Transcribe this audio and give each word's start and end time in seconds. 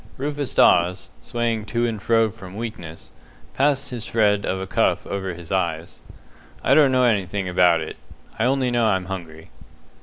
Rufus 0.17 0.55
Dawes, 0.55 1.11
swaying 1.21 1.65
to 1.65 1.85
and 1.85 2.01
fro 2.01 2.31
from 2.31 2.55
weakness, 2.55 3.11
passed 3.53 3.91
his 3.91 4.03
shred 4.03 4.47
of 4.47 4.59
a 4.59 4.65
cuff 4.65 5.05
over 5.05 5.35
his 5.35 5.51
eyes. 5.51 6.01
"I 6.63 6.73
don't 6.73 6.91
know 6.91 7.03
anything 7.03 7.47
about 7.47 7.81
it. 7.81 7.97
I 8.39 8.45
only 8.45 8.71
know 8.71 8.87
I'm 8.87 9.05
hungry." 9.05 9.51